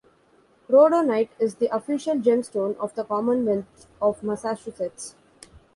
Rhodonite 0.67 1.29
is 1.37 1.57
the 1.57 1.67
official 1.67 2.15
gemstone 2.15 2.75
of 2.77 2.95
the 2.95 3.03
Commonwealth 3.03 3.85
of 4.01 4.23
Massachusetts. 4.23 5.13